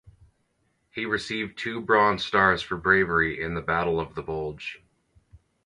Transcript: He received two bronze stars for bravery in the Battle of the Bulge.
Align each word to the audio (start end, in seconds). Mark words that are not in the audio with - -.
He 0.89 1.05
received 1.05 1.59
two 1.59 1.79
bronze 1.79 2.25
stars 2.25 2.63
for 2.63 2.75
bravery 2.75 3.39
in 3.39 3.53
the 3.53 3.61
Battle 3.61 3.99
of 3.99 4.15
the 4.15 4.23
Bulge. 4.23 4.81